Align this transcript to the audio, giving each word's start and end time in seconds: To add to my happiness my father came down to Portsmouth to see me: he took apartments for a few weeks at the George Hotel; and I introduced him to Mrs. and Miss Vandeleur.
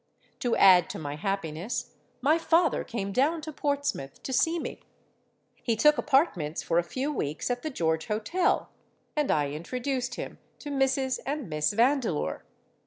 To 0.39 0.55
add 0.55 0.89
to 0.89 0.97
my 0.97 1.15
happiness 1.15 1.93
my 2.21 2.39
father 2.39 2.83
came 2.83 3.11
down 3.11 3.39
to 3.41 3.53
Portsmouth 3.53 4.23
to 4.23 4.33
see 4.33 4.57
me: 4.57 4.81
he 5.61 5.75
took 5.75 5.99
apartments 5.99 6.63
for 6.63 6.79
a 6.79 6.83
few 6.83 7.11
weeks 7.13 7.51
at 7.51 7.61
the 7.61 7.69
George 7.69 8.07
Hotel; 8.07 8.67
and 9.15 9.29
I 9.29 9.51
introduced 9.51 10.15
him 10.15 10.39
to 10.57 10.71
Mrs. 10.71 11.19
and 11.23 11.47
Miss 11.47 11.71
Vandeleur. 11.73 12.43